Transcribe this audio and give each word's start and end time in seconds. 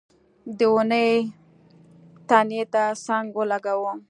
د 0.57 0.59
ونې 0.73 1.07
تنې 2.29 2.63
ته 2.73 2.83
څنګ 3.05 3.27
ولګاوه. 3.39 3.93